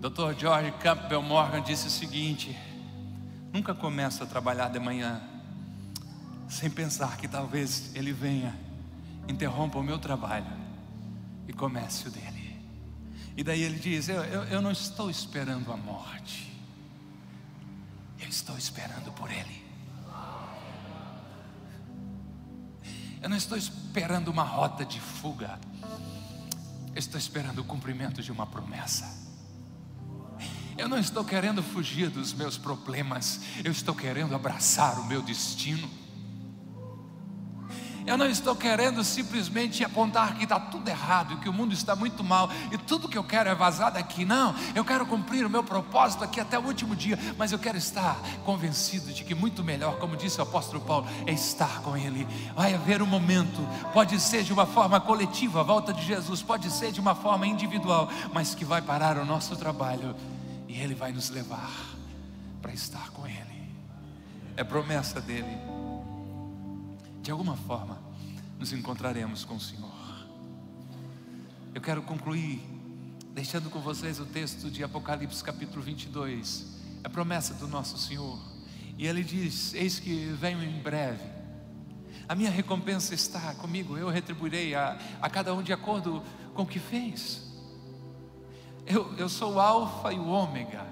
[0.00, 0.32] Dr.
[0.38, 2.58] George Campbell Morgan disse o seguinte:
[3.52, 5.20] nunca começo a trabalhar de manhã
[6.48, 8.58] sem pensar que talvez ele venha,
[9.28, 10.56] interrompa o meu trabalho
[11.46, 12.64] e comece o dele.
[13.36, 16.50] E daí ele diz: eu, eu, eu não estou esperando a morte,
[18.18, 19.59] eu estou esperando por ele.
[23.22, 25.58] Eu não estou esperando uma rota de fuga.
[26.94, 29.18] Eu estou esperando o cumprimento de uma promessa.
[30.78, 33.40] Eu não estou querendo fugir dos meus problemas.
[33.62, 35.88] Eu estou querendo abraçar o meu destino.
[38.10, 42.24] Eu não estou querendo simplesmente apontar que está tudo errado, que o mundo está muito
[42.24, 44.24] mal e tudo que eu quero é vazar daqui.
[44.24, 47.78] Não, eu quero cumprir o meu propósito aqui até o último dia, mas eu quero
[47.78, 52.26] estar convencido de que muito melhor, como disse o apóstolo Paulo, é estar com Ele.
[52.56, 56.68] Vai haver um momento, pode ser de uma forma coletiva, a volta de Jesus, pode
[56.68, 60.16] ser de uma forma individual, mas que vai parar o nosso trabalho
[60.66, 61.70] e Ele vai nos levar
[62.60, 63.70] para estar com Ele.
[64.56, 65.79] É promessa dele.
[67.30, 67.96] De alguma forma,
[68.58, 70.26] nos encontraremos com o Senhor.
[71.72, 72.60] Eu quero concluir
[73.32, 76.66] deixando com vocês o texto de Apocalipse capítulo 22.
[77.04, 78.36] É a promessa do nosso Senhor.
[78.98, 81.22] E ele diz: Eis que venho em breve.
[82.28, 86.66] A minha recompensa está comigo, eu retribuirei a, a cada um de acordo com o
[86.66, 87.48] que fez.
[88.84, 90.84] Eu, eu sou o Alfa e o Ômega,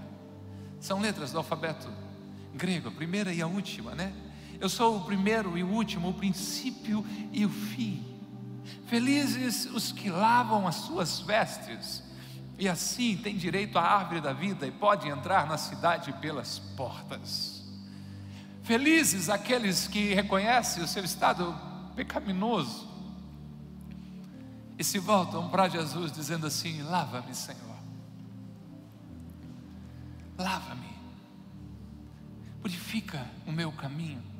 [0.79, 1.89] são letras do alfabeto
[2.55, 4.15] grego, a primeira e a última, né?
[4.61, 8.05] Eu sou o primeiro e o último, o princípio e o fim.
[8.87, 12.03] Felizes os que lavam as suas vestes,
[12.59, 17.63] e assim têm direito à árvore da vida e podem entrar na cidade pelas portas.
[18.65, 21.55] Felizes aqueles que reconhecem o seu estado
[21.95, 22.89] pecaminoso
[24.77, 27.77] e se voltam para Jesus dizendo assim: Lava-me, Senhor.
[30.37, 30.99] Lava-me.
[32.61, 34.38] Purifica o meu caminho.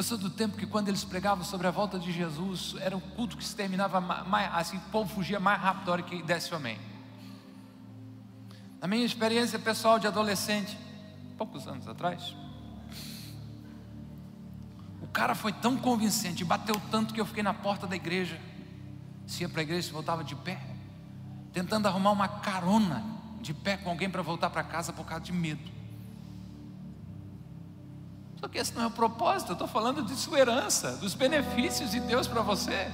[0.00, 3.00] Eu sou do tempo que quando eles pregavam sobre a volta de Jesus, era um
[3.00, 6.50] culto que se terminava mais, assim, o povo fugia mais rápido da hora que desse
[6.54, 6.78] o amém.
[8.80, 10.78] Na minha experiência pessoal de adolescente,
[11.36, 12.34] poucos anos atrás,
[15.02, 18.40] o cara foi tão convincente, bateu tanto que eu fiquei na porta da igreja.
[19.26, 20.62] Se ia para a igreja, se voltava de pé,
[21.52, 23.04] tentando arrumar uma carona
[23.42, 25.79] de pé com alguém para voltar para casa por causa de medo.
[28.40, 31.90] Só que esse não é o propósito, eu estou falando de sua herança, dos benefícios
[31.90, 32.90] de Deus para você.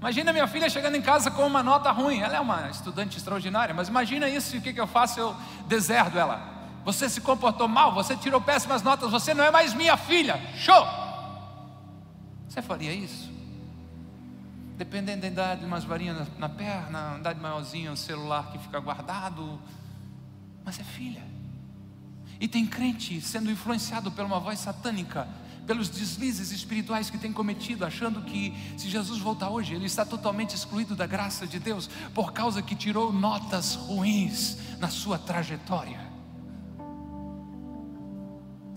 [0.00, 2.22] Imagina minha filha chegando em casa com uma nota ruim.
[2.22, 5.20] Ela é uma estudante extraordinária, mas imagina isso o que, que eu faço?
[5.20, 5.36] Eu
[5.68, 6.40] deserto ela.
[6.84, 10.40] Você se comportou mal, você tirou péssimas notas, você não é mais minha filha.
[10.56, 10.84] Show!
[12.48, 13.30] Você faria isso?
[14.76, 19.60] Dependendo da idade, umas varinhas na, na perna, idade maiorzinha, um celular que fica guardado.
[20.64, 21.31] Mas é filha.
[22.42, 25.28] E tem crente sendo influenciado por uma voz satânica,
[25.64, 30.56] pelos deslizes espirituais que tem cometido, achando que se Jesus voltar hoje, ele está totalmente
[30.56, 36.11] excluído da graça de Deus, por causa que tirou notas ruins na sua trajetória.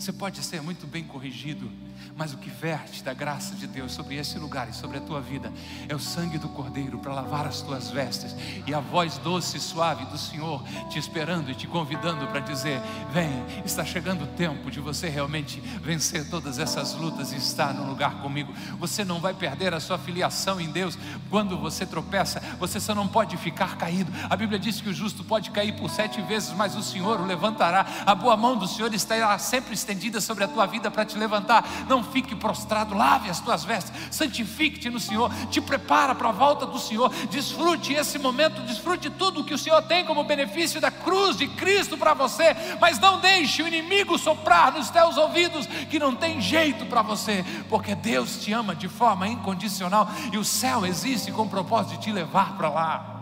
[0.06, 1.68] Você pode ser muito bem corrigido,
[2.16, 5.20] mas o que verte da graça de Deus sobre esse lugar e sobre a tua
[5.20, 5.52] vida
[5.90, 8.36] é o sangue do Cordeiro para lavar as tuas vestes
[8.68, 12.80] e a voz doce e suave do Senhor te esperando e te convidando para dizer:
[13.12, 13.32] Vem,
[13.66, 18.22] está chegando o tempo de você realmente vencer todas essas lutas e estar no lugar
[18.22, 18.54] comigo.
[18.78, 20.96] Você não vai perder a sua filiação em Deus
[21.32, 24.12] quando você tropeça, você só não pode ficar caído.
[24.30, 27.26] A Bíblia diz que o justo pode cair por sete vezes, mas o Senhor o
[27.26, 28.04] levantará.
[28.06, 31.66] A boa mão do Senhor está sempre estendida sobre a tua vida para te levantar.
[31.88, 36.66] Não fique prostrado, lave as tuas vestes, santifique-te no Senhor, te prepara para a volta
[36.66, 41.38] do Senhor, desfrute esse momento, desfrute tudo que o Senhor tem como benefício da cruz
[41.38, 46.16] de Cristo para você, mas não deixe o inimigo soprar nos teus ouvidos que não
[46.16, 51.32] tem jeito para você, porque Deus te ama de forma incondicional e o céu existe
[51.32, 53.16] com o propósito de te levar para lá.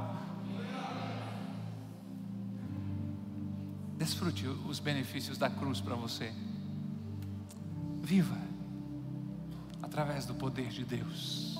[3.97, 6.33] Desfrute os benefícios da cruz para você.
[8.03, 8.37] Viva
[9.81, 11.57] através do poder de Deus.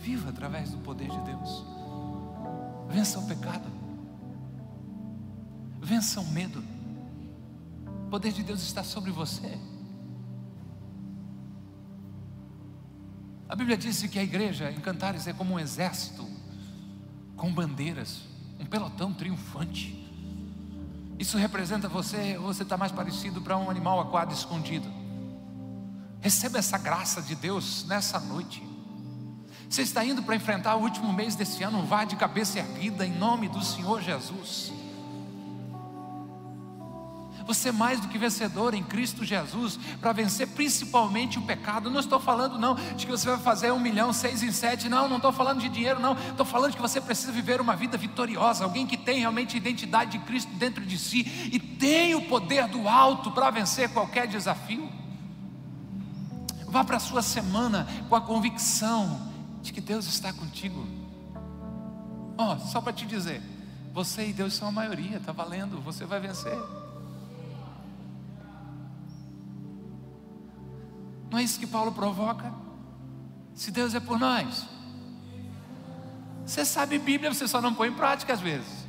[0.00, 1.66] Viva através do poder de Deus.
[2.88, 3.68] Vença o pecado.
[5.82, 6.64] Vença o medo.
[8.06, 9.58] O poder de Deus está sobre você.
[13.46, 16.26] A Bíblia diz que a igreja em Cantares é como um exército
[17.36, 18.22] com bandeiras,
[18.58, 19.94] um pelotão triunfante.
[21.18, 24.97] Isso representa você, você está mais parecido para um animal aquado escondido.
[26.20, 28.62] Receba essa graça de Deus nessa noite.
[29.68, 33.12] Você está indo para enfrentar o último mês desse ano, vá de cabeça erguida em
[33.12, 34.72] nome do Senhor Jesus.
[37.46, 41.90] Você é mais do que vencedor em Cristo Jesus, para vencer principalmente o pecado.
[41.90, 45.08] Não estou falando não de que você vai fazer um milhão, seis em sete, não,
[45.08, 46.12] não estou falando de dinheiro, não.
[46.12, 50.18] Estou falando que você precisa viver uma vida vitoriosa, alguém que tem realmente identidade de
[50.26, 54.97] Cristo dentro de si e tem o poder do alto para vencer qualquer desafio.
[56.68, 59.20] Vá para a sua semana com a convicção
[59.62, 60.86] de que Deus está contigo.
[62.36, 63.42] Ó, oh, só para te dizer,
[63.92, 66.56] você e Deus são a maioria, está valendo, você vai vencer.
[71.30, 72.52] Não é isso que Paulo provoca?
[73.54, 74.66] Se Deus é por nós,
[76.46, 78.86] você sabe Bíblia, você só não põe em prática às vezes.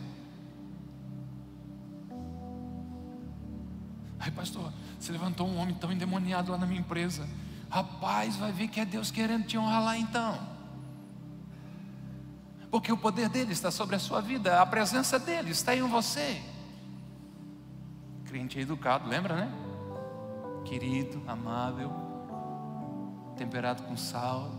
[4.20, 7.28] Ai, pastor, você levantou um homem tão endemoniado lá na minha empresa.
[7.70, 10.40] Rapaz, vai ver que é Deus querendo te honrar lá então.
[12.72, 16.42] Porque o poder dele está sobre a sua vida, a presença dele está em você.
[18.26, 19.52] Crente educado, lembra, né?
[20.66, 21.92] Querido, amável,
[23.36, 24.52] temperado com sal,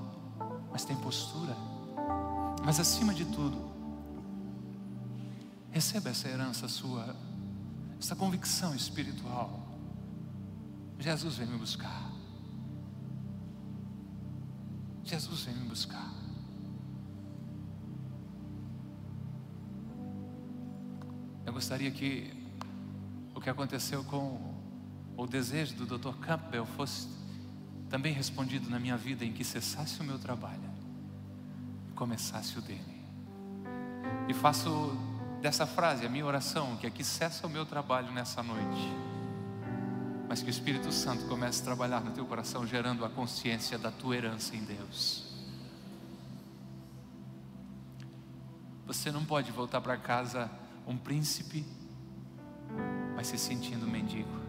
[0.72, 1.56] mas tem postura.
[2.64, 3.70] Mas acima de tudo,
[5.70, 7.14] receba essa herança sua,
[7.98, 9.60] essa convicção espiritual.
[10.98, 12.09] Jesus vem me buscar.
[15.10, 16.08] Jesus vem me buscar.
[21.44, 22.32] Eu gostaria que
[23.34, 24.54] o que aconteceu com
[25.16, 26.16] o desejo do Dr.
[26.20, 27.08] Campbell fosse
[27.88, 30.70] também respondido na minha vida em que cessasse o meu trabalho
[31.88, 33.02] e começasse o dele.
[34.28, 34.96] E faço
[35.42, 39.09] dessa frase a minha oração, que aqui cessa o meu trabalho nessa noite,
[40.30, 43.90] mas que o Espírito Santo comece a trabalhar no teu coração, gerando a consciência da
[43.90, 45.24] tua herança em Deus.
[48.86, 50.48] Você não pode voltar para casa
[50.86, 51.66] um príncipe,
[53.16, 54.39] mas se sentindo mendigo.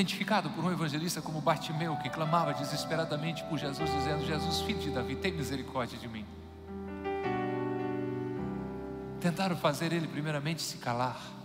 [0.00, 4.90] Identificado por um evangelista como Bartimeu, que clamava desesperadamente por Jesus, dizendo: Jesus, filho de
[4.90, 6.24] Davi, tem misericórdia de mim.
[9.20, 11.39] Tentaram fazer ele, primeiramente, se calar.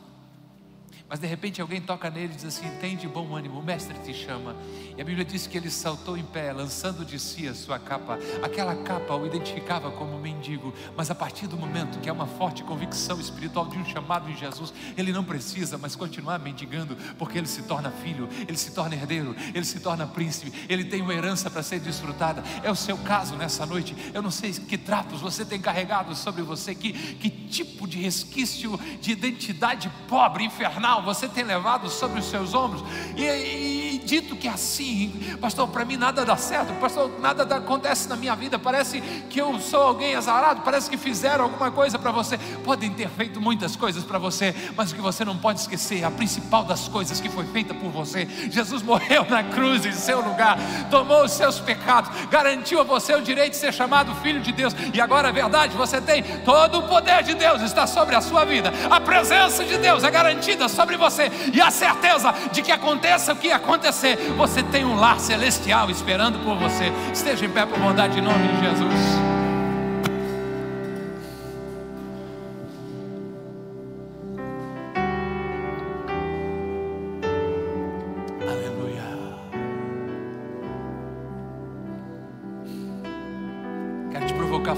[1.08, 3.98] Mas de repente alguém toca nele e diz assim: Tem de bom ânimo, o mestre
[4.00, 4.56] te chama.
[4.98, 8.18] E a Bíblia diz que ele saltou em pé, lançando de si a sua capa.
[8.42, 12.64] Aquela capa o identificava como mendigo, mas a partir do momento que há uma forte
[12.64, 17.48] convicção espiritual de um chamado em Jesus, ele não precisa mais continuar mendigando, porque ele
[17.48, 21.52] se torna filho, ele se torna herdeiro, ele se torna príncipe, ele tem uma herança
[21.52, 22.44] para ser desfrutada.
[22.64, 23.96] É o seu caso nessa noite.
[24.12, 28.80] Eu não sei que trapos você tem carregado sobre você, que, que tipo de resquício
[29.00, 32.84] de identidade pobre, infernal você tem levado sobre os seus ombros.
[33.16, 37.44] e, e, e dito que assim assim, pastor, para mim nada dá certo, pastor, nada
[37.56, 41.98] acontece na minha vida, parece que eu sou alguém azarado, parece que fizeram alguma coisa
[41.98, 42.38] para você.
[42.64, 46.12] Podem ter feito muitas coisas para você, mas o que você não pode esquecer, a
[46.12, 50.58] principal das coisas que foi feita por você, Jesus morreu na cruz em seu lugar,
[50.92, 54.76] tomou os seus pecados, garantiu a você o direito de ser chamado filho de Deus,
[54.94, 58.46] e agora é verdade, você tem todo o poder de Deus está sobre a sua
[58.46, 63.34] vida, a presença de Deus é garantida sobre você, e a certeza de que aconteça
[63.34, 66.92] o que acontecer, você tem um lar celestial esperando por você.
[67.14, 69.36] Esteja em pé por bondade em nome de Jesus.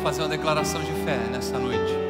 [0.03, 2.06] Fazer uma declaração de fé nessa noite.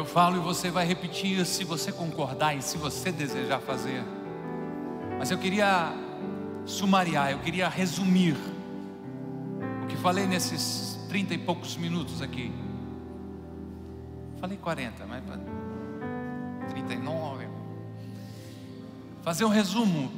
[0.00, 4.02] Eu falo e você vai repetir se você concordar e se você desejar fazer.
[5.18, 5.92] Mas eu queria
[6.64, 8.34] sumariar, eu queria resumir
[9.84, 12.50] o que falei nesses trinta e poucos minutos aqui.
[14.40, 15.22] Falei 40, mas
[16.70, 17.46] 39.
[19.20, 20.10] Fazer um resumo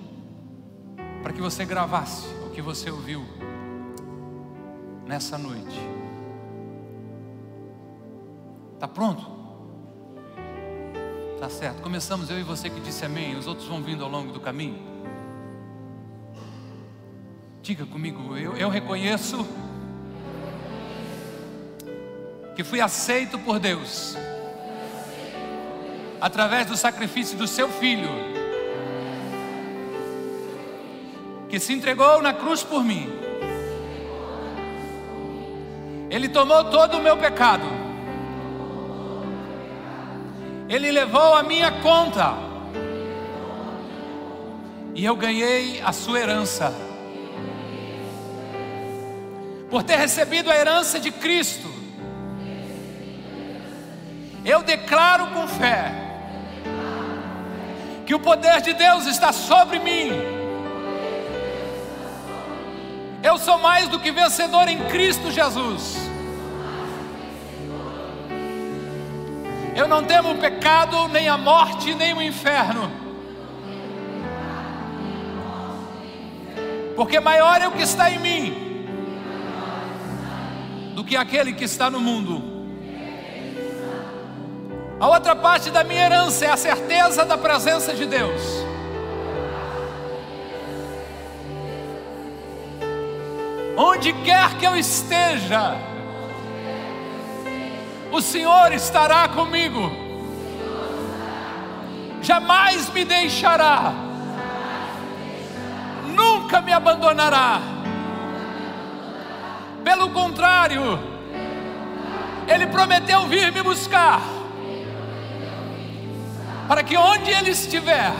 [1.25, 3.25] para que você gravasse o que você ouviu
[5.09, 5.81] nessa noite.
[8.79, 9.32] Tá pronto?
[11.43, 11.83] Tá certo.
[11.83, 13.35] Começamos eu e você que disse amém.
[13.35, 14.81] Os outros vão vindo ao longo do caminho.
[17.61, 19.45] Diga comigo, eu, eu reconheço
[22.55, 24.17] que fui aceito por Deus
[26.21, 28.09] através do sacrifício do seu filho,
[31.49, 33.09] que se entregou na cruz por mim.
[36.09, 37.82] Ele tomou todo o meu pecado
[40.75, 42.33] ele levou a minha conta.
[44.95, 46.75] E eu ganhei a sua herança.
[49.71, 51.71] Por ter recebido a herança de Cristo,
[54.45, 55.93] eu declaro com fé
[58.07, 60.11] que o poder de Deus está sobre mim.
[63.23, 66.02] Eu sou mais do que vencedor em Cristo Jesus.
[69.75, 72.91] Eu não temo o pecado, nem a morte, nem o inferno.
[76.95, 78.73] Porque maior é o que está em mim
[80.95, 82.53] do que aquele que está no mundo.
[85.01, 88.41] A outra parte da minha herança é a certeza da presença de Deus.
[93.77, 95.77] Onde quer que eu esteja,
[98.13, 99.91] o Senhor estará comigo.
[102.21, 103.93] Jamais me deixará.
[106.15, 107.61] Nunca me abandonará.
[109.83, 111.01] Pelo contrário,
[112.47, 114.21] Ele prometeu vir me buscar.
[116.69, 118.13] Para que onde Ele estiver,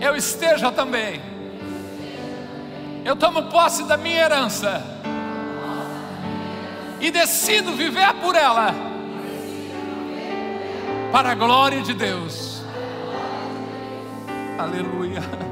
[0.00, 1.22] eu esteja também.
[3.04, 4.96] Eu tomo posse da minha herança
[7.00, 8.74] e decido viver por ela,
[11.12, 12.62] para a glória de Deus.
[14.58, 15.45] Aleluia.